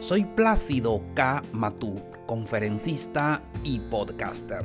Soy 0.00 0.24
Plácido 0.24 1.02
K. 1.14 1.42
Matú, 1.52 2.00
conferencista 2.26 3.42
y 3.62 3.80
podcaster. 3.80 4.64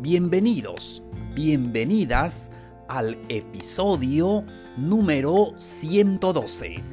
Bienvenidos, 0.00 1.02
bienvenidas 1.34 2.50
al 2.86 3.16
episodio 3.30 4.44
número 4.76 5.54
112. 5.56 6.84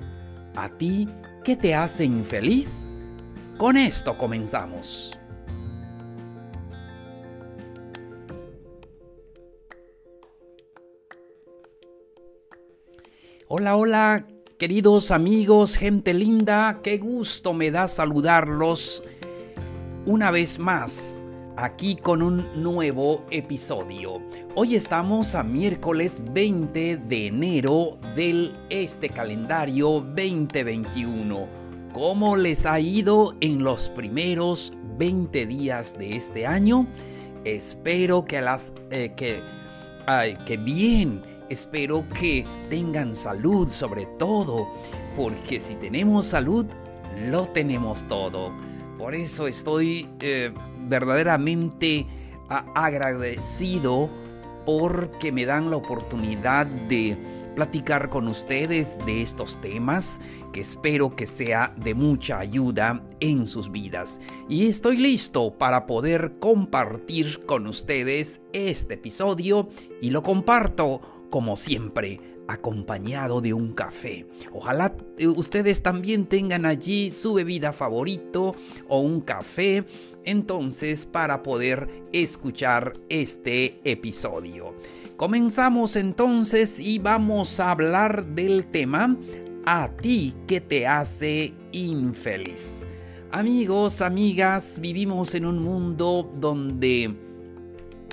¿A 0.56 0.70
ti 0.78 1.10
qué 1.44 1.58
te 1.58 1.76
hace 1.76 2.06
infeliz? 2.06 2.90
Con 3.58 3.76
esto 3.76 4.18
comenzamos. 4.18 5.20
Hola, 13.50 13.76
hola, 13.76 14.26
queridos 14.64 15.12
amigos, 15.12 15.76
gente 15.76 16.14
linda, 16.14 16.80
qué 16.82 16.98
gusto 16.98 17.54
me 17.54 17.70
da 17.70 17.86
saludarlos 17.86 19.04
una 20.06 20.32
vez 20.32 20.58
más 20.58 21.22
aquí 21.58 21.98
con 21.98 22.22
un 22.22 22.64
nuevo 22.64 23.26
episodio. 23.30 24.22
Hoy 24.56 24.76
estamos 24.76 25.36
a 25.36 25.44
miércoles 25.44 26.22
20 26.32 26.96
de 26.96 27.28
enero 27.28 27.98
del 28.16 28.56
este 28.70 29.10
calendario 29.10 30.00
2021. 30.00 31.46
¿Cómo 31.92 32.38
les 32.38 32.66
ha 32.66 32.80
ido 32.80 33.36
en 33.42 33.66
los 33.66 33.90
primeros 33.90 34.72
20 34.98 35.46
días 35.46 35.98
de 35.98 36.16
este 36.16 36.48
año? 36.48 36.88
Espero 37.44 38.24
que 38.24 38.40
las 38.40 38.72
eh, 38.92 39.12
que 39.14 39.42
ay, 40.08 40.38
que 40.46 40.56
bien 40.56 41.33
Espero 41.54 42.04
que 42.10 42.48
tengan 42.68 43.16
salud 43.16 43.68
sobre 43.68 44.08
todo, 44.18 44.68
porque 45.16 45.60
si 45.60 45.76
tenemos 45.76 46.26
salud, 46.26 46.66
lo 47.30 47.46
tenemos 47.46 48.08
todo. 48.08 48.52
Por 48.98 49.14
eso 49.14 49.46
estoy 49.46 50.10
eh, 50.20 50.52
verdaderamente 50.88 52.08
agradecido 52.50 54.10
porque 54.66 55.32
me 55.32 55.46
dan 55.46 55.70
la 55.70 55.78
oportunidad 55.78 56.66
de 56.66 57.20
platicar 57.56 58.10
con 58.10 58.28
ustedes 58.28 58.98
de 59.06 59.22
estos 59.22 59.62
temas 59.62 60.20
que 60.52 60.62
espero 60.62 61.16
que 61.16 61.28
sea 61.28 61.76
de 61.78 61.94
mucha 61.94 62.40
ayuda 62.40 63.06
en 63.20 63.46
sus 63.46 63.72
vidas. 63.72 64.22
Y 64.50 64.70
estoy 64.70 64.98
listo 64.98 65.56
para 65.56 65.86
poder 65.86 66.40
compartir 66.40 67.46
con 67.46 67.68
ustedes 67.68 68.42
este 68.54 68.96
episodio 68.96 69.70
y 70.02 70.10
lo 70.10 70.24
comparto 70.24 71.23
como 71.34 71.56
siempre, 71.56 72.20
acompañado 72.48 73.42
de 73.42 73.56
un 73.56 73.74
café. 73.74 74.28
Ojalá 74.52 74.96
eh, 75.18 75.26
ustedes 75.26 75.82
también 75.82 76.28
tengan 76.28 76.64
allí 76.64 77.10
su 77.10 77.34
bebida 77.34 77.74
favorito 77.74 78.54
o 78.88 79.00
un 79.00 79.20
café, 79.20 79.84
entonces 80.26 81.08
para 81.08 81.42
poder 81.42 81.90
escuchar 82.14 82.94
este 83.10 83.80
episodio. 83.84 84.76
Comenzamos 85.18 85.96
entonces 85.96 86.80
y 86.80 87.00
vamos 87.00 87.60
a 87.60 87.72
hablar 87.72 88.28
del 88.28 88.70
tema 88.70 89.18
a 89.66 89.90
ti 89.90 90.36
que 90.46 90.62
te 90.62 90.86
hace 90.86 91.56
infeliz. 91.72 92.86
Amigos, 93.32 94.02
amigas, 94.04 94.78
vivimos 94.80 95.34
en 95.34 95.48
un 95.48 95.64
mundo 95.64 96.32
donde 96.40 97.18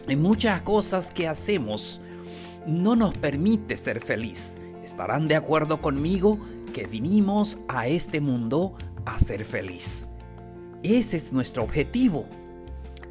hay 0.08 0.16
muchas 0.16 0.62
cosas 0.62 1.10
que 1.10 1.28
hacemos 1.28 2.00
no 2.66 2.97
nos 2.97 3.16
permite 3.16 3.76
ser 3.76 4.00
feliz. 4.00 4.59
Estarán 4.82 5.28
de 5.28 5.37
acuerdo 5.37 5.81
conmigo 5.81 6.38
que 6.72 6.87
vinimos 6.87 7.59
a 7.69 7.87
este 7.88 8.21
mundo 8.21 8.76
a 9.04 9.19
ser 9.19 9.44
feliz. 9.44 10.09
Ese 10.82 11.16
es 11.16 11.32
nuestro 11.32 11.62
objetivo. 11.62 12.26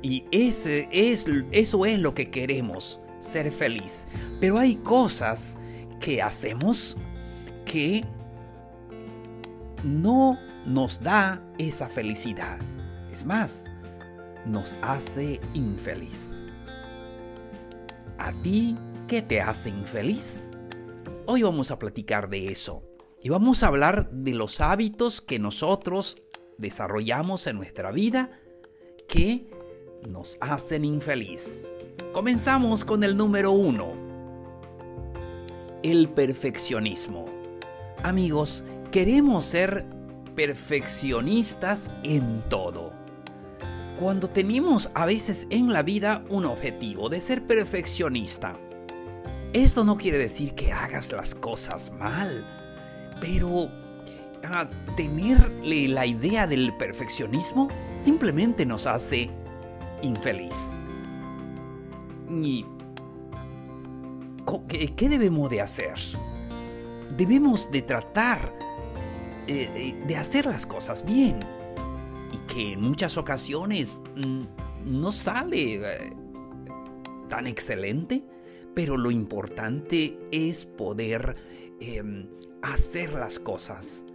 Y 0.02 0.26
ese 0.32 0.88
es, 0.92 1.26
eso 1.52 1.86
es 1.86 2.00
lo 2.00 2.14
que 2.14 2.32
queremos, 2.32 3.02
ser 3.20 3.52
feliz. 3.52 4.08
Pero 4.40 4.58
hay 4.58 4.76
cosas 4.76 5.58
que 6.00 6.22
hacemos 6.22 6.96
que 7.66 8.06
no 9.84 10.40
nos 10.66 11.02
da 11.02 11.42
esa 11.58 11.90
felicidad. 11.90 12.60
Es 13.12 13.26
más, 13.26 13.70
nos 14.46 14.78
hace 14.82 15.40
infeliz. 15.54 16.46
A 18.18 18.32
ti 18.42 18.78
¿Qué 19.10 19.24
te 19.24 19.42
hace 19.42 19.70
infeliz? 19.70 20.52
Hoy 21.26 21.42
vamos 21.42 21.72
a 21.72 21.80
platicar 21.80 22.30
de 22.30 22.52
eso 22.52 22.84
y 23.24 23.30
vamos 23.30 23.64
a 23.64 23.68
hablar 23.68 24.12
de 24.12 24.36
los 24.36 24.62
hábitos 24.62 25.20
que 25.20 25.40
nosotros 25.40 26.22
desarrollamos 26.60 27.48
en 27.48 27.56
nuestra 27.56 27.92
vida 27.92 28.30
que 29.08 29.50
nos 30.08 30.38
hacen 30.42 30.86
infeliz. 30.86 31.76
Comenzamos 32.14 32.86
con 32.86 33.04
el 33.04 33.18
número 33.18 33.52
uno. 33.52 33.94
El 35.82 36.10
perfeccionismo. 36.10 37.26
Amigos, 38.04 38.64
queremos 38.92 39.44
ser 39.44 39.88
perfeccionistas 40.36 41.90
en 42.04 42.48
todo. 42.48 42.94
Cuando 43.98 44.30
tenemos 44.30 44.92
a 44.94 45.08
veces 45.08 45.48
en 45.50 45.74
la 45.74 45.82
vida 45.82 46.24
un 46.30 46.46
objetivo 46.46 47.10
de 47.10 47.22
ser 47.22 47.48
perfeccionista, 47.48 48.56
esto 49.54 49.84
no 49.84 49.98
quiere 49.98 50.18
decir 50.18 50.54
que 50.54 50.72
hagas 50.72 51.12
las 51.12 51.36
cosas 51.36 51.92
mal, 51.94 52.46
pero 53.20 53.70
ah, 54.44 54.70
tenerle 54.96 55.88
la 55.88 56.06
idea 56.06 56.48
del 56.48 56.76
perfeccionismo 56.78 57.68
simplemente 57.98 58.66
nos 58.66 58.88
hace 58.88 59.30
infeliz. 60.02 60.56
¿Y 62.30 62.66
qué 64.96 65.10
debemos 65.10 65.50
de 65.50 65.62
hacer? 65.62 65.96
Debemos 67.18 67.72
de 67.72 67.82
tratar 67.82 68.54
eh, 69.48 69.72
eh, 69.76 70.06
de 70.06 70.16
hacer 70.16 70.46
las 70.46 70.68
cosas 70.68 71.04
bien 71.04 71.40
y 72.32 72.38
que 72.54 72.74
en 72.74 72.82
muchas 72.82 73.18
ocasiones 73.18 73.98
mm, 74.16 74.42
no 74.86 75.12
sale 75.12 75.74
eh, 75.74 76.14
tan 77.28 77.48
excelente 77.48 78.24
pero 78.74 78.98
lo 78.98 79.12
importante 79.12 80.18
es 80.32 80.66
poder 80.66 81.36
em, 81.80 82.28
hacer 82.62 83.14
las 83.14 83.40
cosas. 83.40 84.06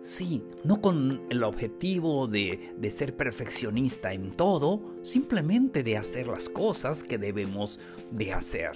Sí, 0.00 0.44
no 0.62 0.80
con 0.80 1.26
el 1.30 1.42
objetivo 1.42 2.28
de, 2.28 2.76
ser 2.90 3.16
perfeccionista 3.16 4.12
en 4.12 4.30
todo, 4.30 4.94
simplemente 5.02 5.82
de 5.82 5.96
hacer 5.96 6.28
las 6.28 6.48
cosas 6.48 7.02
que 7.02 7.18
debemos 7.18 7.80
de 8.12 8.32
hacer. 8.32 8.72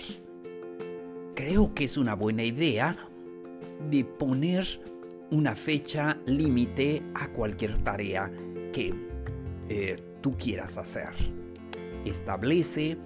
Creo 1.36 1.72
que 1.72 1.84
es 1.84 1.96
una 1.96 2.14
buena 2.14 2.42
idea 2.42 2.96
de 3.88 4.04
poner 4.04 4.66
una 5.30 5.54
fecha 5.54 6.18
límite 6.26 7.02
a 7.14 7.28
cualquier 7.28 7.78
tarea 7.78 8.32
que 8.72 8.92
eh, 9.68 10.02
tú 10.20 10.36
quieras 10.36 10.78
hacer. 10.78 11.14
Establece 12.04 12.98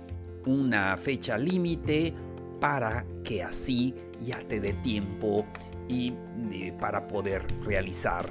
una 0.47 0.97
fecha 0.97 1.39
límite 1.39 2.15
para 2.61 3.05
que 3.25 3.43
así 3.43 3.95
ya 4.21 4.39
te 4.47 4.61
dé 4.61 4.73
tiempo 4.75 5.47
y 5.89 6.15
eh, 6.53 6.73
para 6.81 7.07
poder 7.07 7.47
realizar 7.63 8.29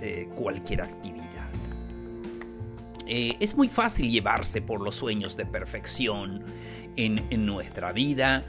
eh, 0.00 0.28
cualquier 0.34 0.82
actividad. 0.82 1.50
Eh, 3.06 3.36
es 3.38 3.54
muy 3.56 3.68
fácil 3.68 4.10
llevarse 4.10 4.60
por 4.60 4.80
los 4.82 4.96
sueños 4.96 5.36
de 5.36 5.46
perfección 5.46 6.44
en, 6.96 7.46
nuestra 7.46 7.92
vida, 7.92 8.44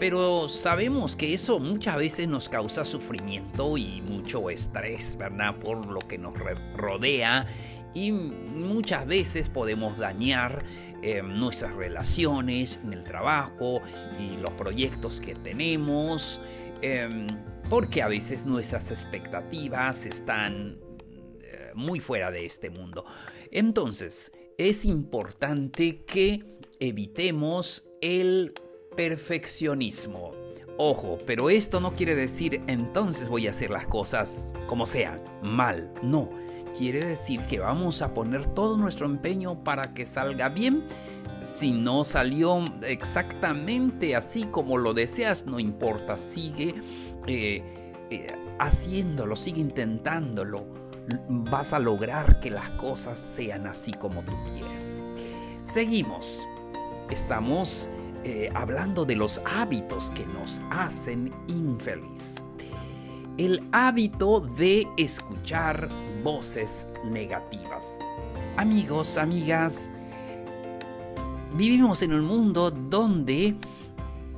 pero 0.00 0.48
sabemos 0.48 1.16
que 1.16 1.34
eso 1.34 1.58
muchas 1.58 1.96
veces 1.96 2.26
nos 2.28 2.48
causa 2.48 2.84
sufrimiento 2.84 3.76
y 3.76 4.00
mucho 4.00 4.50
estrés, 4.50 5.16
¿verdad? 5.18 5.56
Por 5.56 5.86
lo 5.86 6.00
que 6.00 6.16
nos 6.16 6.34
rodea 6.74 7.46
y 7.94 8.12
muchas 8.12 9.06
veces 9.06 9.48
podemos 9.48 9.98
dañar 9.98 10.64
eh, 11.02 11.22
nuestras 11.22 11.74
relaciones 11.74 12.80
en 12.82 12.92
el 12.92 13.04
trabajo 13.04 13.80
y 14.18 14.36
los 14.36 14.52
proyectos 14.54 15.20
que 15.20 15.34
tenemos, 15.34 16.40
em, 16.82 17.26
porque 17.70 18.02
a 18.02 18.08
veces 18.08 18.46
nuestras 18.46 18.90
expectativas 18.90 20.06
están 20.06 20.80
eh, 21.40 21.70
muy 21.74 22.00
fuera 22.00 22.30
de 22.30 22.44
este 22.44 22.70
mundo. 22.70 23.04
Entonces, 23.52 24.32
es 24.58 24.84
importante 24.84 26.04
que 26.04 26.58
evitemos 26.80 27.88
el 28.00 28.54
perfeccionismo. 28.96 30.32
Ojo, 30.76 31.18
pero 31.26 31.48
esto 31.50 31.80
no 31.80 31.92
quiere 31.92 32.16
decir 32.16 32.62
entonces 32.66 33.28
voy 33.28 33.46
a 33.46 33.50
hacer 33.50 33.70
las 33.70 33.86
cosas 33.86 34.52
como 34.66 34.86
sean, 34.86 35.22
mal, 35.42 35.92
no. 36.02 36.28
Quiere 36.78 37.04
decir 37.04 37.40
que 37.46 37.58
vamos 37.58 38.02
a 38.02 38.14
poner 38.14 38.46
todo 38.46 38.76
nuestro 38.76 39.06
empeño 39.06 39.64
para 39.64 39.94
que 39.94 40.06
salga 40.06 40.48
bien. 40.48 40.84
Si 41.42 41.72
no 41.72 42.04
salió 42.04 42.64
exactamente 42.82 44.14
así 44.14 44.44
como 44.44 44.78
lo 44.78 44.94
deseas, 44.94 45.44
no 45.44 45.58
importa, 45.58 46.16
sigue 46.16 46.76
eh, 47.26 47.62
eh, 48.10 48.26
haciéndolo, 48.60 49.34
sigue 49.34 49.60
intentándolo. 49.60 50.66
Vas 51.28 51.72
a 51.72 51.80
lograr 51.80 52.38
que 52.38 52.50
las 52.50 52.70
cosas 52.70 53.18
sean 53.18 53.66
así 53.66 53.90
como 53.92 54.22
tú 54.22 54.36
quieres. 54.54 55.02
Seguimos. 55.62 56.46
Estamos 57.10 57.90
eh, 58.22 58.50
hablando 58.54 59.04
de 59.04 59.16
los 59.16 59.40
hábitos 59.44 60.12
que 60.12 60.26
nos 60.26 60.60
hacen 60.70 61.34
infeliz. 61.48 62.36
El 63.36 63.66
hábito 63.72 64.40
de 64.40 64.86
escuchar 64.96 65.88
voces 66.22 66.88
negativas. 67.04 67.98
Amigos, 68.56 69.18
amigas, 69.18 69.92
vivimos 71.54 72.02
en 72.02 72.12
un 72.12 72.24
mundo 72.24 72.70
donde 72.70 73.56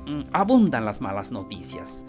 mm, 0.05 0.21
abundan 0.31 0.85
las 0.85 1.01
malas 1.01 1.31
noticias. 1.31 2.05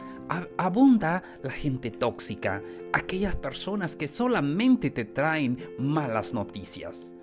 Abunda 0.57 1.23
la 1.43 1.51
gente 1.51 1.91
tóxica, 1.91 2.63
aquellas 2.95 3.37
personas 3.37 3.97
que 3.97 4.09
solamente 4.09 4.91
te 4.91 5.05
traen 5.05 5.59
malas 5.79 6.33
noticias. 6.33 7.15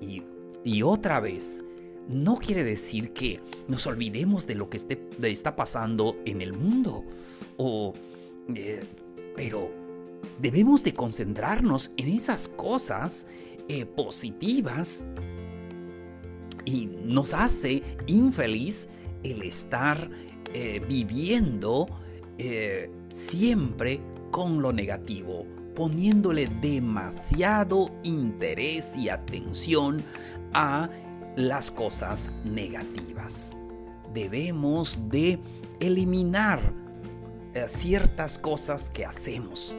Y, 0.00 0.22
y 0.62 0.82
otra 0.82 1.18
vez, 1.18 1.64
no 2.08 2.36
quiere 2.36 2.62
decir 2.62 3.12
que 3.12 3.40
nos 3.68 3.86
olvidemos 3.86 4.46
de 4.46 4.54
lo 4.54 4.68
que 4.68 4.76
esté, 4.76 5.08
está 5.22 5.56
pasando 5.56 6.16
en 6.24 6.40
el 6.40 6.52
mundo. 6.52 7.04
O, 7.56 7.94
eh, 8.54 8.84
pero 9.34 9.81
debemos 10.40 10.84
de 10.84 10.94
concentrarnos 10.94 11.92
en 11.96 12.08
esas 12.08 12.48
cosas 12.48 13.26
eh, 13.68 13.86
positivas 13.86 15.06
y 16.64 16.86
nos 16.86 17.34
hace 17.34 17.82
infeliz 18.06 18.88
el 19.22 19.42
estar 19.42 20.10
eh, 20.52 20.80
viviendo 20.88 21.86
siempre 23.12 24.00
con 24.32 24.60
lo 24.60 24.72
negativo, 24.72 25.46
poniéndole 25.76 26.48
demasiado 26.60 27.90
interés 28.02 28.96
y 28.96 29.08
atención 29.10 30.02
a 30.52 30.88
las 31.36 31.70
cosas 31.70 32.30
negativas. 32.44 33.54
Debemos 34.12 35.00
de 35.08 35.38
eliminar 35.80 36.60
eh, 37.54 37.64
ciertas 37.68 38.38
cosas 38.38 38.90
que 38.90 39.06
hacemos 39.06 39.74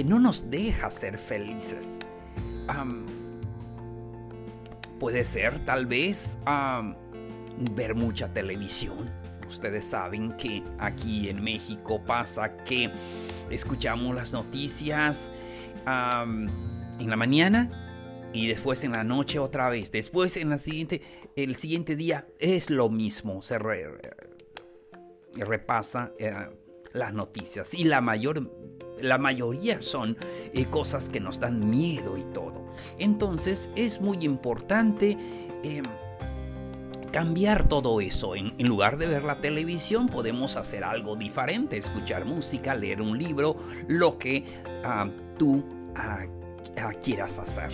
que 0.00 0.04
no 0.04 0.18
nos 0.18 0.48
deja 0.48 0.90
ser 0.90 1.18
felices. 1.18 2.00
puede 4.98 5.26
ser 5.26 5.62
tal 5.66 5.84
vez 5.84 6.38
ver 7.72 7.94
mucha 7.94 8.32
televisión. 8.32 9.10
Ustedes 9.46 9.84
saben 9.84 10.32
que 10.38 10.64
aquí 10.78 11.28
en 11.28 11.44
México 11.44 12.02
pasa 12.02 12.56
que 12.64 12.90
escuchamos 13.50 14.14
las 14.14 14.32
noticias 14.32 15.34
en 15.84 17.10
la 17.10 17.16
mañana 17.16 18.30
y 18.32 18.48
después 18.48 18.82
en 18.84 18.92
la 18.92 19.04
noche 19.04 19.38
otra 19.38 19.68
vez. 19.68 19.92
Después 19.92 20.38
en 20.38 20.48
la 20.48 20.56
siguiente, 20.56 21.02
el 21.36 21.56
siguiente 21.56 21.94
día 21.94 22.26
es 22.38 22.70
lo 22.70 22.88
mismo. 22.88 23.42
Se 23.42 23.58
repasa 25.34 26.14
eh, 26.18 26.32
las 26.94 27.12
noticias 27.12 27.74
y 27.74 27.84
la 27.84 28.00
mayor, 28.00 28.50
la 29.02 29.18
mayoría 29.18 29.80
son 29.80 30.16
eh, 30.52 30.66
cosas 30.66 31.08
que 31.08 31.20
nos 31.20 31.40
dan 31.40 31.68
miedo 31.68 32.16
y 32.16 32.24
todo. 32.32 32.64
Entonces 32.98 33.70
es 33.76 34.00
muy 34.00 34.18
importante 34.24 35.16
em, 35.62 35.84
cambiar 37.10 37.68
todo 37.68 38.00
eso. 38.00 38.34
En, 38.34 38.54
lugar 38.58 38.96
de 38.96 39.06
ver 39.06 39.24
la 39.24 39.40
televisión 39.40 40.08
podemos 40.08 40.56
hacer 40.56 40.84
algo 40.84 41.16
diferente, 41.16 41.76
escuchar 41.76 42.24
música, 42.24 42.74
leer 42.74 43.02
un 43.02 43.18
libro, 43.18 43.56
lo 43.88 44.18
que 44.18 44.44
ah, 44.84 45.08
tú 45.38 45.64
ah, 45.96 46.26
ah, 46.78 46.92
quieras 47.02 47.38
hacer. 47.38 47.72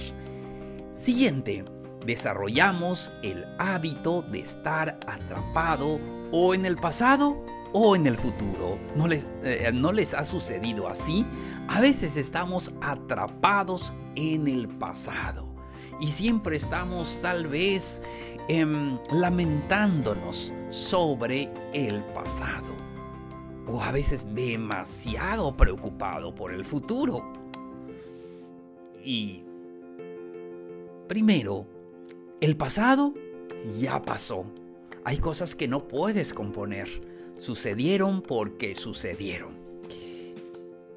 Siguiente, 0.93 1.65
desarrollamos 2.05 3.13
el 3.23 3.45
hábito 3.59 4.23
de 4.23 4.41
estar 4.41 4.99
atrapado 5.07 6.01
o 6.33 6.55
en 6.55 6.65
el 6.65 6.77
pasado 6.77 7.45
o 7.73 7.97
en 7.97 8.07
el 8.07 8.17
futuro. 8.17 8.79
¿No 8.95 9.07
les, 9.07 9.27
eh, 9.43 9.71
¿No 9.73 9.93
les 9.93 10.15
ha 10.15 10.25
sucedido 10.25 10.89
así? 10.89 11.27
A 11.69 11.81
veces 11.81 12.17
estamos 12.17 12.73
atrapados 12.81 13.93
en 14.15 14.49
el 14.49 14.69
pasado 14.69 15.47
y 16.01 16.09
siempre 16.09 16.57
estamos 16.57 17.21
tal 17.23 17.47
vez 17.47 18.03
em, 18.49 18.99
lamentándonos 19.11 20.53
sobre 20.71 21.51
el 21.73 22.03
pasado 22.15 22.75
o 23.67 23.83
a 23.83 23.91
veces 23.93 24.35
demasiado 24.35 25.57
preocupado 25.57 26.35
por 26.35 26.53
el 26.53 26.65
futuro. 26.65 27.33
Y 29.05 29.47
Primero, 31.09 31.67
el 32.41 32.57
pasado 32.57 33.15
ya 33.79 34.03
pasó. 34.03 34.45
Hay 35.05 35.19
cosas 35.19 35.55
que 35.55 35.69
no 35.69 35.87
puedes 35.87 36.35
componer. 36.35 36.89
Sucedieron 37.37 38.23
porque 38.23 38.75
sucedieron. 38.75 39.57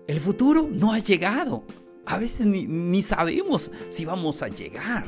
El 0.08 0.20
futuro 0.20 0.68
no 0.72 0.94
ha 0.94 1.00
llegado. 1.00 1.64
A 2.06 2.18
veces 2.18 2.48
ni, 2.48 3.02
sabemos 3.04 3.72
si 3.90 4.06
vamos 4.06 4.42
a 4.42 4.48
llegar. 4.48 5.06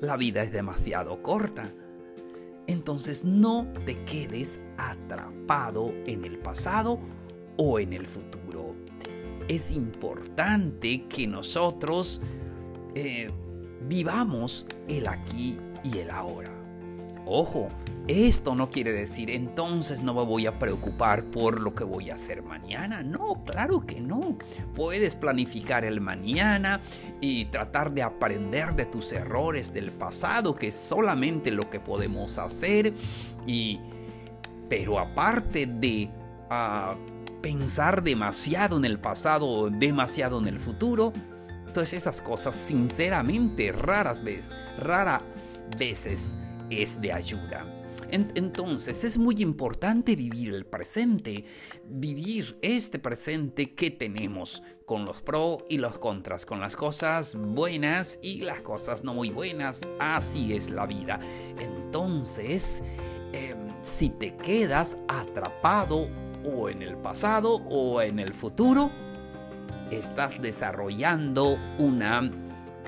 La 0.00 0.16
vida 0.16 0.42
es 0.42 0.52
demasiado 0.52 1.22
corta. 1.22 1.74
Entonces 2.66 3.24
no 3.24 3.66
te 3.84 4.02
quedes 4.04 4.60
atrapado 4.78 5.92
en 6.06 6.24
el 6.24 6.38
pasado 6.38 6.98
o 7.56 7.78
en 7.78 7.92
el 7.92 8.06
futuro. 8.06 8.76
Es 9.48 9.72
importante 9.72 11.06
que 11.06 11.26
nosotros 11.26 12.22
eh, 12.94 13.28
vivamos 13.88 14.66
el 14.88 15.08
aquí 15.08 15.58
y 15.82 15.98
el 15.98 16.10
ahora. 16.10 16.59
Ojo, 17.32 17.68
esto 18.08 18.56
no 18.56 18.70
quiere 18.70 18.92
decir 18.92 19.30
entonces 19.30 20.02
no 20.02 20.14
me 20.14 20.24
voy 20.24 20.46
a 20.46 20.58
preocupar 20.58 21.22
por 21.26 21.60
lo 21.60 21.72
que 21.72 21.84
voy 21.84 22.10
a 22.10 22.14
hacer 22.14 22.42
mañana. 22.42 23.04
No, 23.04 23.44
claro 23.44 23.86
que 23.86 24.00
no. 24.00 24.36
Puedes 24.74 25.14
planificar 25.14 25.84
el 25.84 26.00
mañana 26.00 26.80
y 27.20 27.44
tratar 27.44 27.92
de 27.92 28.02
aprender 28.02 28.74
de 28.74 28.86
tus 28.86 29.12
errores 29.12 29.72
del 29.72 29.92
pasado, 29.92 30.56
que 30.56 30.66
es 30.66 30.74
solamente 30.74 31.52
lo 31.52 31.70
que 31.70 31.78
podemos 31.78 32.36
hacer. 32.36 32.94
Y, 33.46 33.78
pero 34.68 34.98
aparte 34.98 35.66
de 35.66 36.10
ah, 36.50 36.96
pensar 37.40 38.02
demasiado 38.02 38.76
en 38.76 38.84
el 38.84 38.98
pasado 38.98 39.46
o 39.46 39.70
demasiado 39.70 40.40
en 40.40 40.48
el 40.48 40.58
futuro, 40.58 41.12
entonces 41.64 41.92
esas 41.92 42.22
cosas 42.22 42.56
sinceramente 42.56 43.70
raras 43.70 44.24
veces, 44.24 44.52
rara 44.80 45.22
veces 45.78 46.36
es 46.70 47.00
de 47.00 47.12
ayuda. 47.12 47.66
Entonces 48.12 49.04
es 49.04 49.18
muy 49.18 49.40
importante 49.40 50.16
vivir 50.16 50.54
el 50.54 50.66
presente, 50.66 51.44
vivir 51.84 52.58
este 52.60 52.98
presente 52.98 53.74
que 53.74 53.90
tenemos 53.90 54.62
con 54.84 55.04
los 55.04 55.22
pros 55.22 55.58
y 55.68 55.78
los 55.78 55.98
contras, 55.98 56.44
con 56.44 56.60
las 56.60 56.74
cosas 56.74 57.36
buenas 57.36 58.18
y 58.22 58.40
las 58.40 58.62
cosas 58.62 59.04
no 59.04 59.14
muy 59.14 59.30
buenas. 59.30 59.82
Así 60.00 60.52
es 60.52 60.70
la 60.70 60.86
vida. 60.86 61.20
Entonces, 61.58 62.82
em, 63.32 63.58
si 63.82 64.10
te 64.10 64.36
quedas 64.36 64.98
atrapado 65.08 66.08
o 66.44 66.68
en 66.68 66.82
el 66.82 66.96
pasado 66.96 67.56
o 67.68 68.02
en 68.02 68.18
el 68.18 68.34
futuro, 68.34 68.90
estás 69.90 70.40
desarrollando 70.40 71.58
una 71.78 72.30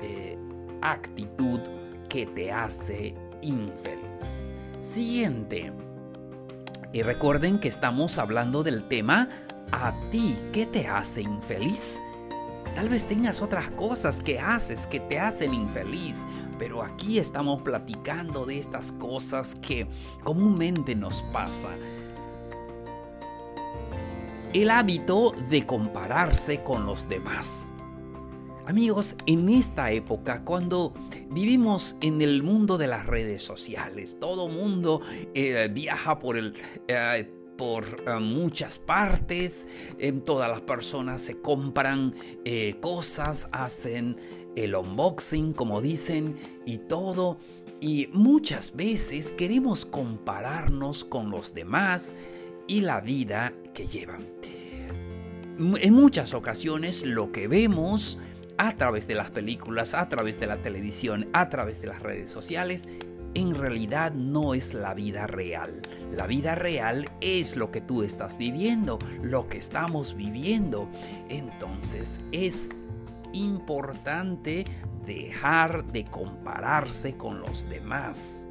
eh, 0.01 0.37
actitud 0.81 1.61
que 2.09 2.25
te 2.25 2.51
hace 2.51 3.15
infeliz. 3.43 4.51
Siguiente. 4.79 5.71
Y 6.91 7.01
recuerden 7.01 7.59
que 7.59 7.67
estamos 7.67 8.17
hablando 8.17 8.63
del 8.63 8.87
tema 8.87 9.29
a 9.71 9.93
ti, 10.11 10.37
¿qué 10.51 10.65
te 10.65 10.87
hace 10.87 11.21
infeliz? 11.21 12.01
Tal 12.75 12.89
vez 12.89 13.05
tengas 13.05 13.41
otras 13.41 13.69
cosas 13.71 14.21
que 14.21 14.39
haces 14.39 14.87
que 14.87 14.99
te 14.99 15.19
hacen 15.19 15.53
infeliz, 15.53 16.25
pero 16.57 16.81
aquí 16.81 17.19
estamos 17.19 17.61
platicando 17.61 18.45
de 18.45 18.59
estas 18.59 18.91
cosas 18.91 19.55
que 19.55 19.87
comúnmente 20.23 20.95
nos 20.95 21.21
pasan 21.33 21.77
el 24.53 24.69
hábito 24.69 25.33
de 25.49 25.65
compararse 25.65 26.63
con 26.63 26.85
los 26.85 27.09
demás. 27.09 27.73
Amigos, 28.65 29.17
en 29.25 29.49
esta 29.49 29.91
época, 29.91 30.45
cuando 30.45 30.93
vivimos 31.29 31.97
en 31.99 32.21
el 32.21 32.43
mundo 32.43 32.77
de 32.77 32.87
las 32.87 33.05
redes 33.05 33.43
sociales, 33.43 34.17
todo 34.21 34.47
mundo 34.47 35.01
eh, 35.33 35.69
viaja 35.71 36.19
por 36.19 36.37
el... 36.37 36.53
Eh, 36.87 37.29
por 37.57 37.85
eh, 38.07 38.19
muchas 38.19 38.79
partes, 38.79 39.67
todas 40.25 40.49
las 40.49 40.61
personas 40.61 41.21
se 41.21 41.39
compran 41.39 42.15
cosas, 42.81 43.47
hacen 43.51 44.17
el 44.55 44.73
unboxing, 44.73 45.53
como 45.53 45.79
dicen, 45.79 46.35
y 46.65 46.79
todo. 46.79 47.37
Y 47.79 48.09
muchas 48.11 48.75
veces 48.75 49.31
queremos 49.33 49.85
compararnos 49.85 51.05
con 51.05 51.29
los 51.29 51.53
demás 51.53 52.15
y 52.67 52.81
la 52.81 53.01
vida 53.01 53.53
que 53.75 53.85
llevan. 53.85 54.27
En 55.59 55.93
muchas 55.93 56.33
ocasiones 56.33 57.05
lo 57.05 57.31
que 57.31 57.47
vemos 57.47 58.17
a 58.57 58.75
través 58.77 59.07
de 59.07 59.15
las 59.15 59.31
películas, 59.31 59.93
a 59.93 60.07
través 60.09 60.39
de 60.39 60.47
la 60.47 60.57
televisión, 60.57 61.29
a 61.33 61.49
través 61.49 61.81
de 61.81 61.87
las 61.87 62.01
redes 62.01 62.31
sociales, 62.31 62.87
en 63.35 63.55
realidad 63.55 64.13
no 64.13 64.53
es 64.53 64.73
la 64.73 64.93
vida 64.93 65.27
real. 65.27 65.81
La 66.11 66.27
vida 66.27 66.55
real 66.55 67.09
es 67.21 67.55
lo 67.55 67.71
que 67.71 67.81
tú 67.81 68.03
estás 68.03 68.37
viviendo, 68.37 68.99
lo 69.21 69.47
que 69.47 69.57
estamos 69.57 70.15
viviendo. 70.15 70.89
Entonces 71.29 72.21
es 72.31 72.69
importante 73.33 74.65
dejar 75.05 75.85
de 75.91 76.05
compararse 76.05 77.17
con 77.17 77.39
los 77.39 77.67
demás. 77.67 78.47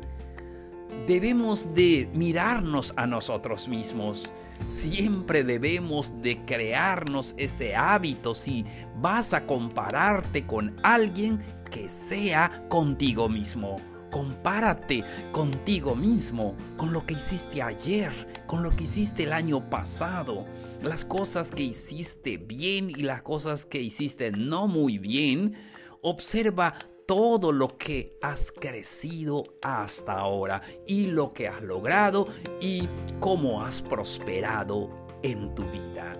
Debemos 1.06 1.74
de 1.74 2.08
mirarnos 2.14 2.94
a 2.96 3.06
nosotros 3.06 3.66
mismos. 3.66 4.32
Siempre 4.66 5.42
debemos 5.42 6.22
de 6.22 6.44
crearnos 6.44 7.34
ese 7.38 7.74
hábito 7.74 8.34
si 8.34 8.64
vas 9.00 9.34
a 9.34 9.44
compararte 9.44 10.46
con 10.46 10.76
alguien 10.84 11.40
que 11.72 11.88
sea 11.88 12.64
contigo 12.68 13.28
mismo. 13.28 13.76
Compárate 14.12 15.02
contigo 15.32 15.96
mismo, 15.96 16.54
con 16.76 16.92
lo 16.92 17.04
que 17.04 17.14
hiciste 17.14 17.62
ayer, 17.62 18.12
con 18.46 18.62
lo 18.62 18.70
que 18.76 18.84
hiciste 18.84 19.24
el 19.24 19.32
año 19.32 19.70
pasado, 19.70 20.44
las 20.82 21.04
cosas 21.04 21.50
que 21.50 21.62
hiciste 21.62 22.36
bien 22.36 22.90
y 22.90 23.02
las 23.02 23.22
cosas 23.22 23.64
que 23.64 23.80
hiciste 23.80 24.30
no 24.30 24.68
muy 24.68 24.98
bien. 24.98 25.54
Observa 26.02 26.74
todo 27.06 27.52
lo 27.52 27.76
que 27.76 28.18
has 28.22 28.52
crecido 28.52 29.44
hasta 29.62 30.12
ahora 30.12 30.62
y 30.86 31.06
lo 31.06 31.32
que 31.32 31.48
has 31.48 31.62
logrado 31.62 32.28
y 32.60 32.88
cómo 33.20 33.62
has 33.64 33.82
prosperado 33.82 34.90
en 35.22 35.54
tu 35.54 35.64
vida. 35.70 36.16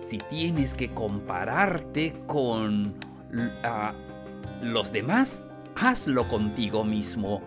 Si 0.00 0.18
tienes 0.18 0.74
que 0.74 0.92
compararte 0.92 2.14
con 2.26 2.94
los 4.62 4.92
demás, 4.92 5.48
hazlo 5.76 6.28
contigo 6.28 6.84
mismo. 6.84 7.42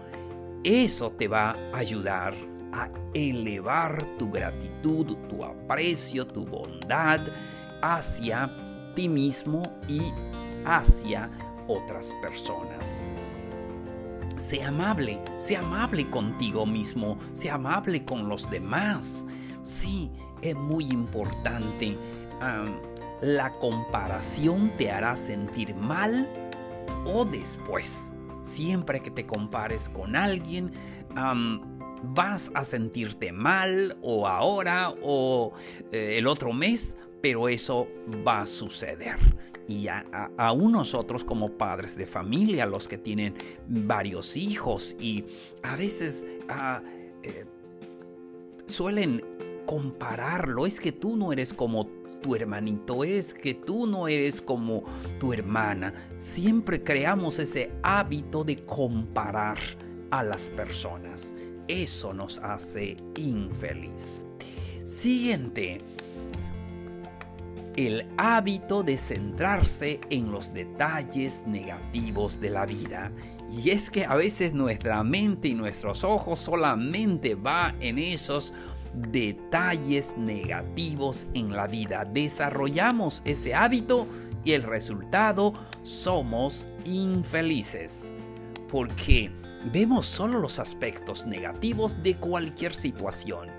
Eso 0.64 1.12
te 1.12 1.28
va 1.28 1.52
a 1.52 1.78
ayudar 1.78 2.34
a 2.74 2.90
elevar 3.14 4.06
tu 4.18 4.30
gratitud, 4.30 5.16
tu 5.30 5.44
aprecio, 5.44 6.26
tu 6.28 6.46
bondad 6.46 7.22
hacia 7.82 8.52
ti 8.96 9.08
mismo 9.08 9.64
y 9.88 10.02
hacia 10.66 11.30
otras 11.68 12.14
personas. 12.22 13.06
Sea 14.38 14.68
amable, 14.68 15.20
sea 15.38 15.60
amable 15.60 16.10
contigo 16.10 16.66
mismo, 16.66 17.18
sea 17.34 17.56
amable 17.56 18.06
con 18.06 18.30
los 18.30 18.50
demás. 18.50 19.26
Sí, 19.62 20.12
es 20.42 20.56
muy 20.56 20.86
importante. 20.86 21.98
la 23.22 23.52
comparación 23.54 24.72
te 24.78 24.92
hará 24.92 25.16
sentir 25.16 25.76
mal 25.76 26.28
o 27.06 27.26
después. 27.26 28.14
Siempre 28.44 29.02
que 29.02 29.10
te 29.10 29.26
compares 29.26 29.90
con 29.90 30.16
alguien, 30.16 30.72
vas 32.04 32.52
a 32.54 32.64
sentirte 32.64 33.32
mal 33.32 33.98
o 34.02 34.28
ahora 34.28 34.94
o 35.02 35.54
eh, 35.92 36.16
el 36.18 36.28
otro 36.28 36.54
mes, 36.54 36.98
pero 37.22 37.50
eso 37.50 37.88
va 38.26 38.42
a 38.42 38.46
suceder. 38.46 39.18
Y 39.68 39.88
a, 39.88 40.04
aún 40.38 40.72
nosotros 40.72 41.24
como 41.24 41.52
padres 41.58 41.96
de 41.98 42.06
familia, 42.06 42.66
los 42.66 42.88
que 42.88 42.98
tienen 42.98 43.36
varios 43.68 44.38
hijos 44.38 44.96
y 45.00 45.26
a 45.64 45.76
veces 45.76 46.26
ah, 46.48 46.82
eh, 47.24 47.46
suelen 48.66 49.24
compararlo, 49.66 50.66
es 50.66 50.80
que 50.80 50.94
tú 50.94 51.18
no 51.18 51.34
eres 51.34 51.54
como 51.54 51.88
tu 52.22 52.36
hermanito, 52.36 53.04
es 53.04 53.34
que 53.34 53.54
tú 53.54 53.88
no 53.88 54.08
eres 54.08 54.42
como 54.42 54.84
tu 55.20 55.34
hermana. 55.34 55.94
Siempre 56.16 56.84
creamos 56.84 57.40
ese 57.40 57.72
hábito 57.84 58.44
de 58.44 58.66
comparar 58.66 59.58
a 60.12 60.24
las 60.24 60.50
personas. 60.50 61.36
Eso 61.68 62.14
nos 62.14 62.38
hace 62.40 62.98
infeliz. 63.18 64.26
Siguiente, 64.84 65.82
el 67.78 68.08
hábito 68.18 68.82
de 68.82 68.98
centrarse 68.98 70.02
en 70.10 70.32
los 70.32 70.52
detalles 70.52 71.44
negativos 71.46 72.42
de 72.42 72.50
la 72.50 72.66
vida. 72.66 73.12
Y 73.50 73.70
es 73.70 73.92
que 73.92 74.04
a 74.04 74.16
veces 74.16 74.54
nuestra 74.54 75.04
mente 75.04 75.50
y 75.50 75.54
nuestros 75.54 76.04
ojos 76.04 76.40
solamente 76.40 77.36
va 77.36 77.76
en 77.80 78.00
esos 78.00 78.54
detalles 78.94 80.18
negativos 80.18 81.28
en 81.36 81.56
la 81.56 81.68
vida. 81.68 82.04
Desarrollamos 82.04 83.22
ese 83.26 83.54
hábito 83.54 84.08
y 84.44 84.54
el 84.54 84.64
resultado 84.64 85.54
somos 85.84 86.68
infelices. 86.84 88.12
Porque 88.70 89.32
vemos 89.72 90.08
solo 90.08 90.40
los 90.40 90.58
aspectos 90.58 91.28
negativos 91.28 92.02
de 92.02 92.18
cualquier 92.18 92.74
situación. 92.74 93.50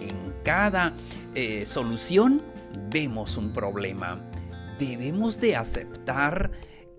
En 0.00 0.32
cada 0.42 0.94
eh, 1.34 1.66
solución 1.66 2.42
vemos 2.90 3.36
un 3.36 3.52
problema. 3.52 4.30
Debemos 4.78 5.40
de 5.40 5.56
aceptar 5.56 6.50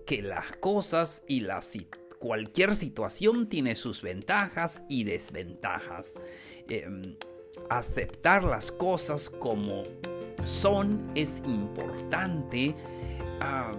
que 0.06 0.22
las 0.22 0.52
cosas 0.52 1.24
y 1.28 1.46
cualquier 2.18 2.74
situación 2.74 3.48
tiene 3.48 3.74
sus 3.74 4.02
ventajas 4.02 4.84
y 4.88 5.04
desventajas. 5.04 6.18
Em, 6.68 7.16
aceptar 7.68 8.44
las 8.44 8.70
cosas 8.70 9.30
como 9.30 9.84
son 10.44 11.10
es 11.14 11.42
importante, 11.46 12.74
ah, 13.40 13.72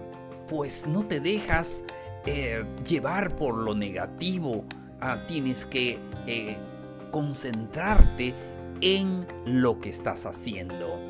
pues 0.48 0.86
no 0.86 1.06
te 1.06 1.20
dejas 1.20 1.84
eh, 2.26 2.64
llevar 2.86 3.36
por 3.36 3.56
lo 3.56 3.74
negativo. 3.74 4.64
Ah, 5.00 5.24
tienes 5.26 5.66
que 5.66 5.98
eh, 6.26 6.56
concentrarte 7.10 8.34
en 8.80 9.26
lo 9.46 9.78
que 9.78 9.88
estás 9.88 10.26
haciendo. 10.26 11.00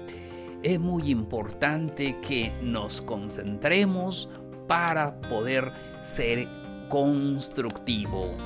Es 0.63 0.79
muy 0.79 1.11
importante 1.11 2.21
que 2.21 2.53
nos 2.63 3.03
concentremos 3.03 4.29
para 4.69 5.21
poder 5.23 5.73
ser 6.01 6.47
constructivo. 6.89 8.37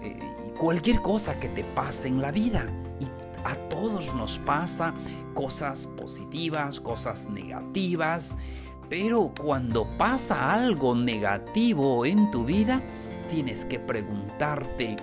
Eh, 0.00 0.18
cualquier 0.58 1.02
cosa 1.02 1.40
que 1.40 1.48
te 1.48 1.64
pase 1.64 2.06
en 2.06 2.22
la 2.22 2.30
vida, 2.30 2.66
y 3.00 3.06
a 3.44 3.56
todos 3.68 4.14
nos 4.14 4.38
pasa 4.38 4.94
cosas 5.34 5.88
positivas, 5.96 6.80
cosas 6.80 7.28
negativas, 7.28 8.38
pero 8.88 9.32
cuando 9.40 9.88
pasa 9.98 10.52
algo 10.52 10.94
negativo 10.94 12.06
en 12.06 12.30
tu 12.30 12.44
vida, 12.44 12.80
tienes 13.28 13.64
que 13.64 13.80
preguntarte 13.80 14.96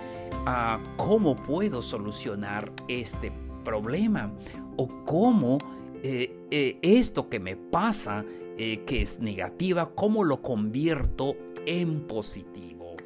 ah, 0.46 0.78
cómo 0.96 1.36
puedo 1.36 1.82
solucionar 1.82 2.72
este 2.88 3.32
problema 3.64 4.32
o 4.76 4.88
cómo 5.04 5.58
eh, 6.02 6.46
eh, 6.50 6.78
esto 6.80 7.28
que 7.28 7.40
me 7.40 7.56
pasa, 7.56 8.24
eh, 8.56 8.84
que 8.86 9.02
es 9.02 9.20
negativa, 9.20 9.94
cómo 9.94 10.24
lo 10.24 10.40
convierto 10.40 11.36
en 11.66 12.06
positivo. 12.06 12.96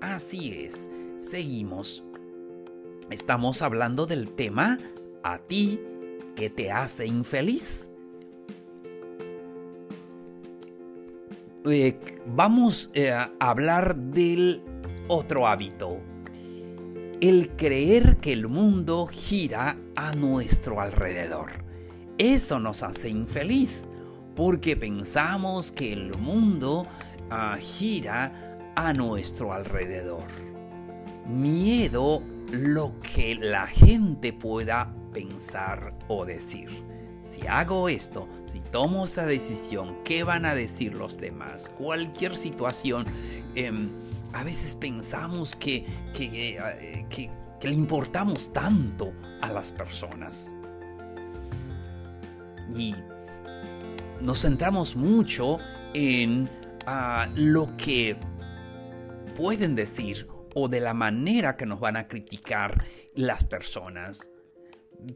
Así 0.00 0.52
es, 0.52 0.90
seguimos. 1.16 2.04
Estamos 3.10 3.62
hablando 3.62 4.06
del 4.06 4.30
tema 4.30 4.78
a 5.22 5.38
ti 5.38 5.80
que 6.34 6.50
te 6.50 6.70
hace 6.70 7.06
infeliz. 7.06 7.90
Vamos 12.26 12.92
a 13.12 13.30
hablar 13.40 13.96
del 13.96 14.62
otro 15.08 15.48
hábito. 15.48 15.98
El 17.20 17.56
creer 17.56 18.18
que 18.18 18.32
el 18.32 18.46
mundo 18.46 19.08
gira 19.10 19.76
a 19.96 20.14
nuestro 20.14 20.80
alrededor. 20.80 21.65
Eso 22.18 22.58
nos 22.58 22.82
hace 22.82 23.10
infeliz 23.10 23.86
porque 24.34 24.76
pensamos 24.76 25.72
que 25.72 25.92
el 25.92 26.16
mundo 26.16 26.86
ah, 27.30 27.58
gira 27.60 28.56
a 28.74 28.92
nuestro 28.92 29.52
alrededor. 29.52 30.24
Miedo 31.26 32.22
lo 32.50 33.00
que 33.00 33.34
la 33.34 33.66
gente 33.66 34.32
pueda 34.32 34.94
pensar 35.12 35.94
o 36.08 36.24
decir. 36.24 36.68
si 37.22 37.44
hago 37.48 37.88
esto, 37.88 38.28
si 38.44 38.60
tomo 38.60 39.04
esta 39.04 39.26
decisión, 39.26 39.96
¿qué 40.04 40.22
van 40.22 40.44
a 40.46 40.54
decir 40.54 40.94
los 40.94 41.18
demás? 41.18 41.72
Cualquier 41.76 42.36
situación, 42.36 43.04
em, 43.56 43.90
a 44.32 44.44
veces 44.44 44.76
pensamos 44.76 45.56
eh, 45.66 45.84
que, 46.14 47.30
que, 47.58 47.68
le 47.68 47.74
importamos 47.74 48.52
tanto 48.52 49.12
a 49.42 49.50
las 49.50 49.72
personas. 49.72 50.54
Y 52.74 52.94
nos 54.20 54.42
centramos 54.42 54.96
mucho 54.96 55.58
en 55.94 56.50
ah, 56.86 57.28
lo 57.34 57.76
que 57.76 58.16
pueden 59.34 59.74
decir 59.74 60.26
o 60.54 60.68
de 60.68 60.80
la 60.80 60.94
manera 60.94 61.56
que 61.56 61.66
nos 61.66 61.80
van 61.80 61.96
a 61.96 62.08
criticar 62.08 62.84
las 63.14 63.44
personas. 63.44 64.30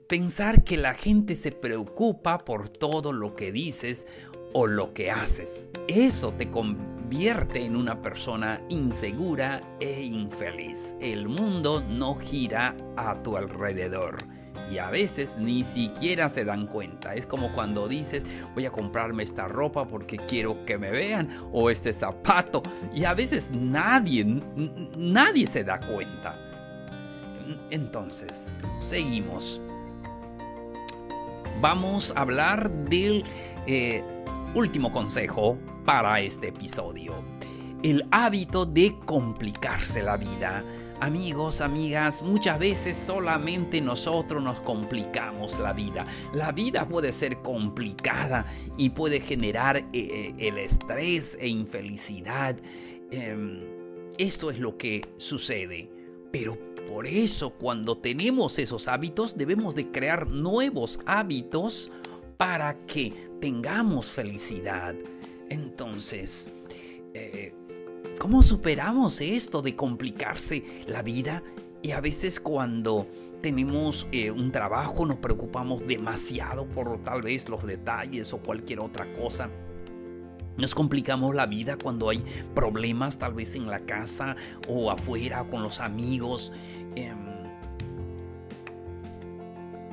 Pensar 0.08 0.62
que 0.64 0.76
la 0.76 0.94
gente 0.94 1.36
se 1.36 1.52
preocupa 1.52 2.44
por 2.44 2.68
todo 2.68 3.12
lo 3.12 3.34
que 3.34 3.50
dices 3.50 4.06
o 4.52 4.66
lo 4.66 4.92
que 4.92 5.10
haces. 5.10 5.68
Eso 5.88 6.32
te 6.32 6.50
convierte 6.50 7.64
en 7.64 7.76
una 7.76 8.02
persona 8.02 8.62
insegura 8.68 9.62
e 9.80 10.02
infeliz. 10.02 10.94
El 11.00 11.28
mundo 11.28 11.82
no 11.82 12.16
gira 12.16 12.76
a 12.96 13.22
tu 13.22 13.36
alrededor 13.36 14.39
y 14.70 14.78
a 14.78 14.90
veces 14.90 15.36
ni 15.38 15.64
siquiera 15.64 16.28
se 16.28 16.44
dan 16.44 16.66
cuenta. 16.66 17.14
Es 17.14 17.26
como 17.26 17.52
cuando 17.52 17.88
dices, 17.88 18.26
voy 18.54 18.66
a 18.66 18.70
comprarme 18.70 19.22
esta 19.22 19.48
ropa 19.48 19.86
porque 19.86 20.16
quiero 20.16 20.64
que 20.64 20.78
me 20.78 20.90
vean 20.90 21.28
o 21.52 21.70
este 21.70 21.92
zapato 21.92 22.62
y 22.94 23.04
a 23.04 23.14
veces 23.14 23.50
nadie, 23.52 24.24
nadie 24.96 25.46
se 25.46 25.64
da 25.64 25.80
cuenta. 25.80 26.38
Entonces, 27.70 28.54
seguimos. 28.80 29.60
Vamos 31.60 32.12
a 32.16 32.20
hablar 32.20 32.70
del 32.70 33.24
eh, 33.66 34.02
último 34.54 34.90
consejo 34.90 35.58
para 35.84 36.20
este 36.20 36.48
episodio. 36.48 37.14
El 37.82 38.06
hábito 38.10 38.66
de 38.66 38.96
complicarse 39.04 40.02
la 40.02 40.16
vida 40.16 40.64
Amigos, 41.02 41.62
amigas, 41.62 42.22
muchas 42.22 42.58
veces 42.58 42.94
solamente 42.94 43.80
nosotros 43.80 44.42
nos 44.42 44.60
complicamos 44.60 45.58
la 45.58 45.72
vida. 45.72 46.06
La 46.34 46.52
vida 46.52 46.86
puede 46.86 47.10
ser 47.12 47.38
complicada 47.40 48.44
y 48.76 48.90
puede 48.90 49.18
generar 49.18 49.78
eh, 49.78 49.86
eh, 49.92 50.34
el 50.38 50.58
estrés 50.58 51.38
e 51.40 51.48
infelicidad. 51.48 52.54
Em, 53.10 53.62
esto 54.18 54.50
es 54.50 54.58
lo 54.58 54.76
que 54.76 55.00
sucede. 55.16 55.90
Pero 56.30 56.58
por 56.86 57.06
eso 57.06 57.54
cuando 57.54 57.96
tenemos 57.96 58.58
esos 58.58 58.86
hábitos 58.86 59.38
debemos 59.38 59.74
de 59.74 59.90
crear 59.90 60.30
nuevos 60.30 61.00
hábitos 61.06 61.90
para 62.36 62.76
que 62.86 63.14
tengamos 63.40 64.08
felicidad. 64.08 64.94
Entonces, 65.48 66.50
eh, 67.14 67.54
¿Cómo 68.20 68.42
superamos 68.42 69.22
esto 69.22 69.62
de 69.62 69.74
complicarse 69.74 70.62
la 70.86 71.00
vida? 71.00 71.42
Y 71.80 71.92
a 71.92 72.02
veces 72.02 72.38
cuando 72.38 73.06
tenemos 73.40 74.06
eh, 74.12 74.30
un 74.30 74.52
trabajo 74.52 75.06
nos 75.06 75.16
preocupamos 75.16 75.86
demasiado 75.86 76.68
por 76.68 77.02
tal 77.02 77.22
vez 77.22 77.48
los 77.48 77.64
detalles 77.64 78.34
o 78.34 78.38
cualquier 78.42 78.80
otra 78.80 79.10
cosa. 79.14 79.48
Nos 80.58 80.74
complicamos 80.74 81.34
la 81.34 81.46
vida 81.46 81.78
cuando 81.82 82.10
hay 82.10 82.22
problemas 82.54 83.18
tal 83.18 83.32
vez 83.32 83.54
en 83.54 83.70
la 83.70 83.86
casa 83.86 84.36
o 84.68 84.90
afuera 84.90 85.48
con 85.48 85.62
los 85.62 85.80
amigos. 85.80 86.52
Em, 86.96 87.29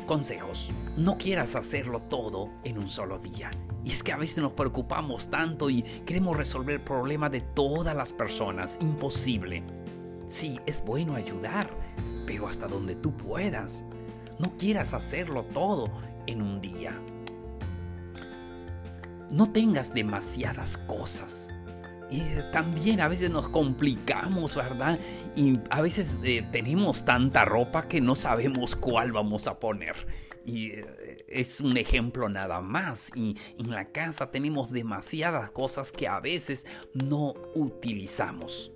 consejos. 0.07 0.71
No 0.95 1.19
quieras 1.19 1.55
hacerlo 1.55 2.01
todo 2.01 2.49
en 2.63 2.79
un 2.79 2.89
solo 2.89 3.19
día. 3.19 3.51
Y 3.85 3.91
es 3.91 4.01
que 4.01 4.11
a 4.11 4.17
veces 4.17 4.39
nos 4.39 4.53
preocupamos 4.53 5.29
tanto 5.29 5.69
y 5.69 5.83
queremos 5.83 6.35
resolver 6.35 6.75
el 6.75 6.81
problema 6.81 7.29
de 7.29 7.41
todas 7.41 7.95
las 7.95 8.13
personas. 8.13 8.79
Imposible. 8.81 9.63
Sí, 10.27 10.59
es 10.65 10.83
bueno 10.83 11.13
ayudar, 11.13 11.69
pero 12.25 12.47
hasta 12.47 12.67
donde 12.67 12.95
tú 12.95 13.15
puedas. 13.15 13.85
No 14.39 14.57
quieras 14.57 14.95
hacerlo 14.95 15.43
todo 15.43 15.91
en 16.25 16.41
un 16.41 16.59
día. 16.59 16.99
No 19.29 19.51
tengas 19.51 19.93
demasiadas 19.93 20.77
cosas. 20.79 21.49
Y 22.09 22.21
también 22.51 23.01
a 23.01 23.07
veces 23.07 23.29
nos 23.29 23.49
complicamos, 23.49 24.55
¿verdad? 24.55 24.97
Y 25.35 25.59
a 25.69 25.81
veces 25.81 26.17
eh, 26.23 26.45
tenemos 26.51 27.03
tanta 27.03 27.43
ropa 27.43 27.87
que 27.87 27.99
no 27.99 28.15
sabemos 28.15 28.75
cuál 28.75 29.11
vamos 29.11 29.47
a 29.47 29.59
poner. 29.59 29.95
Y 30.45 30.71
eh, 30.71 31.25
es 31.27 31.59
un 31.59 31.75
ejemplo 31.75 32.29
nada 32.29 32.61
más. 32.61 33.11
Y 33.13 33.35
en 33.59 33.71
la 33.71 33.91
casa 33.91 34.31
tenemos 34.31 34.71
demasiadas 34.71 35.51
cosas 35.51 35.91
que 35.91 36.07
a 36.07 36.21
veces 36.21 36.65
no 36.93 37.33
utilizamos. 37.55 38.71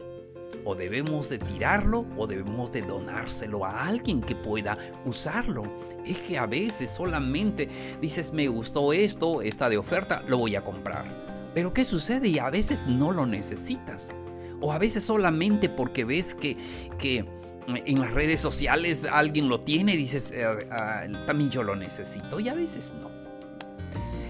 O 0.66 0.76
debemos 0.76 1.30
de 1.30 1.40
tirarlo 1.40 2.06
o 2.18 2.28
debemos 2.28 2.74
de 2.74 2.82
donárselo 2.82 3.66
a 3.66 3.88
alguien 3.88 4.20
que 4.20 4.36
pueda 4.36 4.78
usarlo. 5.06 5.64
Es 6.06 6.20
que 6.20 6.38
a 6.38 6.46
veces 6.46 6.92
solamente 6.92 7.70
dices 8.02 8.34
me 8.34 8.50
gustó 8.50 8.92
esto, 8.92 9.42
está 9.42 9.70
de 9.70 9.78
oferta, 9.78 10.22
lo 10.28 10.38
voy 10.38 10.56
a 10.56 10.64
comprar. 10.64 11.31
Pero 11.54 11.74
¿qué 11.74 11.86
sucede? 11.86 12.28
Y 12.30 12.40
a 12.40 12.50
veces 12.50 12.86
no 12.88 13.12
lo 13.12 13.26
necesitas. 13.26 14.16
O 14.60 14.72
a 14.72 14.78
veces 14.78 15.04
solamente 15.04 15.70
porque 15.70 16.06
ves 16.06 16.34
que, 16.36 16.56
que 16.98 17.26
en 17.68 18.00
las 18.00 18.12
redes 18.12 18.40
sociales 18.40 19.08
alguien 19.12 19.50
lo 19.50 19.62
tiene 19.62 19.96
dices, 19.96 20.32
eh, 20.32 20.68
ah, 20.72 21.04
también 21.26 21.50
yo 21.50 21.64
lo 21.64 21.76
necesito. 21.76 22.40
Y 22.40 22.50
a 22.50 22.54
veces 22.54 22.94
no. 23.00 23.10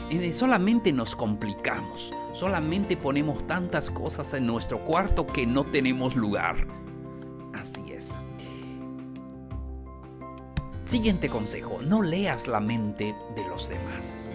Eh, 0.10 0.34
solamente 0.34 0.92
nos 0.92 1.16
complicamos, 1.16 2.14
solamente 2.34 2.98
ponemos 2.98 3.48
tantas 3.48 3.90
cosas 3.90 4.34
en 4.34 4.46
nuestro 4.46 4.84
cuarto 4.84 5.26
que 5.26 5.46
no 5.46 5.64
tenemos 5.64 6.18
lugar. 6.18 6.68
Así 7.54 7.82
es. 7.94 8.20
Siguiente 10.84 11.30
consejo, 11.30 11.80
no 11.82 12.02
leas 12.02 12.50
la 12.50 12.60
mente 12.60 13.16
de 13.36 13.48
los 13.48 13.70
demás. 13.70 14.28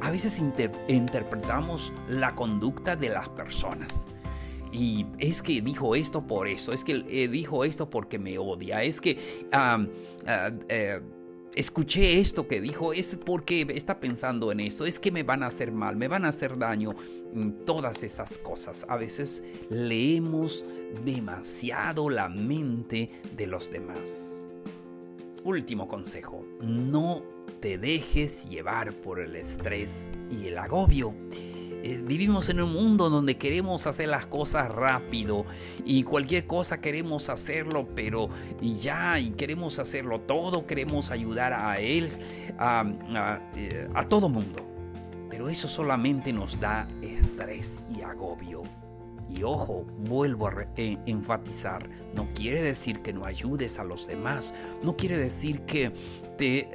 A 0.00 0.10
veces 0.10 0.40
interpretamos 0.88 1.92
la 2.08 2.34
conducta 2.34 2.96
de 2.96 3.10
las 3.10 3.28
personas 3.28 4.06
y 4.72 5.06
es 5.18 5.42
que 5.42 5.60
dijo 5.60 5.94
esto 5.94 6.26
por 6.26 6.46
eso, 6.46 6.72
es 6.72 6.84
que 6.84 7.04
eh, 7.08 7.28
dijo 7.28 7.64
esto 7.64 7.90
porque 7.90 8.18
me 8.18 8.38
odia, 8.38 8.82
es 8.82 9.00
que 9.00 9.18
ah, 9.52 9.84
eh, 10.68 11.00
escuché 11.54 12.20
esto 12.20 12.46
que 12.46 12.60
dijo, 12.60 12.92
es 12.92 13.18
porque 13.24 13.66
está 13.74 13.98
pensando 13.98 14.52
en 14.52 14.60
esto, 14.60 14.86
es 14.86 14.98
que 14.98 15.10
me 15.10 15.22
van 15.22 15.42
a 15.42 15.48
hacer 15.48 15.72
mal, 15.72 15.96
me 15.96 16.08
van 16.08 16.24
a 16.24 16.28
hacer 16.28 16.58
daño, 16.58 16.94
mm, 17.32 17.64
todas 17.66 18.02
esas 18.02 18.38
cosas. 18.38 18.86
A 18.88 18.96
veces 18.96 19.42
leemos 19.68 20.64
demasiado 21.04 22.08
la 22.08 22.28
mente 22.28 23.10
de 23.36 23.46
los 23.46 23.70
demás. 23.70 24.50
Último 25.42 25.88
consejo, 25.88 26.44
no 26.60 27.22
te 27.60 27.78
dejes 27.78 28.48
llevar 28.48 28.94
por 28.94 29.20
el 29.20 29.36
estrés 29.36 30.10
y 30.30 30.46
el 30.46 30.58
agobio. 30.58 31.14
Eh, 31.82 32.02
vivimos 32.04 32.48
en 32.50 32.60
un 32.60 32.72
mundo 32.72 33.08
donde 33.08 33.38
queremos 33.38 33.86
hacer 33.86 34.08
las 34.08 34.26
cosas 34.26 34.70
rápido 34.70 35.46
y 35.84 36.02
cualquier 36.02 36.46
cosa 36.46 36.80
queremos 36.80 37.30
hacerlo, 37.30 37.88
pero 37.94 38.28
y 38.60 38.76
ya, 38.76 39.18
y 39.18 39.30
queremos 39.30 39.78
hacerlo 39.78 40.20
todo, 40.20 40.66
queremos 40.66 41.10
ayudar 41.10 41.54
a 41.54 41.80
él, 41.80 42.10
a, 42.58 43.40
eh, 43.56 43.88
todo 44.08 44.28
mundo. 44.28 44.66
Pero 45.30 45.48
eso 45.48 45.68
solamente 45.68 46.32
nos 46.32 46.60
da 46.60 46.86
estrés 47.00 47.80
y 47.96 48.02
agobio. 48.02 48.62
Y 49.28 49.44
ojo, 49.44 49.86
vuelvo 49.98 50.48
a 50.48 50.66
eh, 50.76 50.98
enfatizar, 51.06 51.88
no 52.14 52.28
quiere 52.34 52.60
decir 52.60 53.00
que 53.00 53.12
no 53.12 53.24
ayudes 53.24 53.78
a 53.78 53.84
los 53.84 54.06
demás, 54.06 54.52
no 54.82 54.96
quiere 54.96 55.16
decir 55.16 55.62
que 55.62 55.92
te 56.36 56.68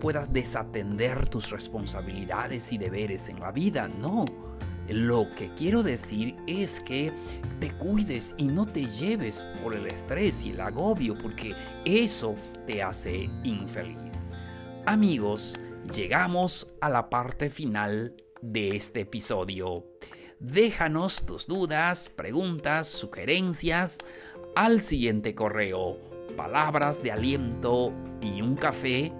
puedas 0.00 0.32
desatender 0.32 1.28
tus 1.28 1.50
responsabilidades 1.50 2.72
y 2.72 2.78
deberes 2.78 3.28
en 3.28 3.40
la 3.40 3.52
vida. 3.52 3.88
No. 3.88 4.24
Lo 4.88 5.34
que 5.34 5.52
quiero 5.54 5.82
decir 5.82 6.36
es 6.46 6.80
que 6.80 7.12
te 7.58 7.72
cuides 7.72 8.34
y 8.38 8.46
no 8.46 8.66
te 8.66 8.86
lleves 8.86 9.44
por 9.62 9.74
el 9.74 9.86
estrés 9.88 10.44
y 10.44 10.50
el 10.50 10.60
agobio 10.60 11.18
porque 11.18 11.54
eso 11.84 12.36
te 12.66 12.82
hace 12.82 13.28
infeliz. 13.42 14.32
Amigos, 14.86 15.58
llegamos 15.92 16.72
a 16.80 16.88
la 16.88 17.10
parte 17.10 17.50
final 17.50 18.14
de 18.40 18.76
este 18.76 19.00
episodio. 19.00 19.84
Déjanos 20.38 21.26
tus 21.26 21.46
dudas, 21.46 22.08
preguntas, 22.08 22.86
sugerencias 22.86 23.98
al 24.54 24.82
siguiente 24.82 25.34
correo. 25.34 25.98
Palabras 26.36 27.02
de 27.02 27.10
aliento 27.10 27.92
y 28.20 28.42
un 28.42 28.54
café 28.54 29.12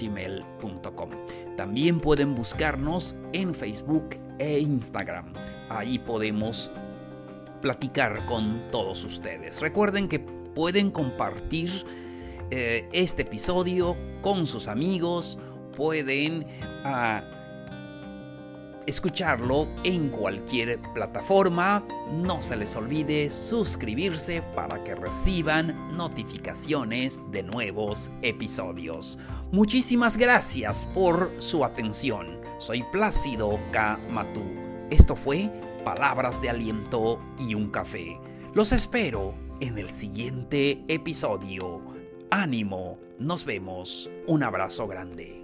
gmail.com. 0.00 1.10
También 1.56 2.00
pueden 2.00 2.34
buscarnos 2.34 3.16
en 3.32 3.54
Facebook 3.54 4.16
e 4.38 4.58
Instagram. 4.60 5.32
Ahí 5.68 5.98
podemos 5.98 6.70
platicar 7.60 8.24
con 8.26 8.70
todos 8.70 9.04
ustedes. 9.04 9.60
Recuerden 9.60 10.08
que 10.08 10.20
pueden 10.20 10.90
compartir 10.90 11.70
eh, 12.50 12.88
este 12.92 13.22
episodio 13.22 13.96
con 14.22 14.46
sus 14.46 14.68
amigos, 14.68 15.38
pueden 15.76 16.46
ah, 16.84 17.22
escucharlo 18.88 19.68
en 19.84 20.08
cualquier 20.08 20.80
plataforma. 20.94 21.86
No 22.10 22.40
se 22.40 22.56
les 22.56 22.74
olvide 22.74 23.28
suscribirse 23.28 24.42
para 24.56 24.82
que 24.82 24.94
reciban 24.94 25.96
notificaciones 25.96 27.20
de 27.30 27.42
nuevos 27.42 28.10
episodios. 28.22 29.18
Muchísimas 29.52 30.16
gracias 30.16 30.88
por 30.94 31.30
su 31.38 31.64
atención. 31.64 32.40
Soy 32.58 32.82
Plácido 32.84 33.60
K. 33.72 34.00
Matú. 34.10 34.42
Esto 34.90 35.16
fue 35.16 35.50
Palabras 35.84 36.40
de 36.40 36.48
Aliento 36.48 37.20
y 37.38 37.54
un 37.54 37.70
Café. 37.70 38.18
Los 38.54 38.72
espero 38.72 39.34
en 39.60 39.76
el 39.76 39.90
siguiente 39.90 40.82
episodio. 40.88 41.82
Ánimo, 42.30 42.98
nos 43.18 43.44
vemos. 43.44 44.10
Un 44.26 44.42
abrazo 44.44 44.86
grande. 44.86 45.37